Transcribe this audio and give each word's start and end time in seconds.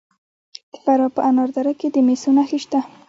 د 0.71 0.73
فراه 0.83 1.11
په 1.15 1.21
انار 1.29 1.49
دره 1.55 1.73
کې 1.79 1.87
د 1.91 1.97
مسو 2.07 2.29
نښې 2.37 2.59
شته. 2.63 2.79